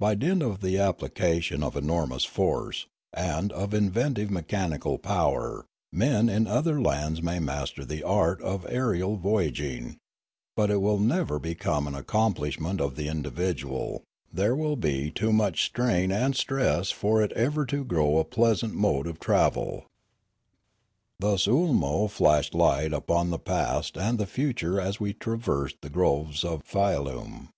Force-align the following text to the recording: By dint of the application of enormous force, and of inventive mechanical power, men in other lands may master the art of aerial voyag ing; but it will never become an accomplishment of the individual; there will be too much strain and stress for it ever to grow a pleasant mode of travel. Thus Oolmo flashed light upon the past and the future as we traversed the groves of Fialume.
By 0.00 0.16
dint 0.16 0.42
of 0.42 0.60
the 0.60 0.76
application 0.78 1.62
of 1.62 1.76
enormous 1.76 2.24
force, 2.24 2.88
and 3.12 3.52
of 3.52 3.72
inventive 3.72 4.28
mechanical 4.28 4.98
power, 4.98 5.66
men 5.92 6.28
in 6.28 6.48
other 6.48 6.80
lands 6.80 7.22
may 7.22 7.38
master 7.38 7.84
the 7.84 8.02
art 8.02 8.42
of 8.42 8.66
aerial 8.68 9.16
voyag 9.16 9.60
ing; 9.60 9.98
but 10.56 10.68
it 10.68 10.78
will 10.80 10.98
never 10.98 11.38
become 11.38 11.86
an 11.86 11.94
accomplishment 11.94 12.80
of 12.80 12.96
the 12.96 13.06
individual; 13.06 14.02
there 14.32 14.56
will 14.56 14.74
be 14.74 15.12
too 15.12 15.32
much 15.32 15.64
strain 15.64 16.10
and 16.10 16.34
stress 16.34 16.90
for 16.90 17.22
it 17.22 17.30
ever 17.34 17.64
to 17.66 17.84
grow 17.84 18.18
a 18.18 18.24
pleasant 18.24 18.74
mode 18.74 19.06
of 19.06 19.20
travel. 19.20 19.86
Thus 21.20 21.46
Oolmo 21.46 22.10
flashed 22.10 22.52
light 22.56 22.92
upon 22.92 23.30
the 23.30 23.38
past 23.38 23.96
and 23.96 24.18
the 24.18 24.26
future 24.26 24.80
as 24.80 24.98
we 24.98 25.12
traversed 25.12 25.82
the 25.82 25.88
groves 25.88 26.42
of 26.42 26.64
Fialume. 26.66 27.50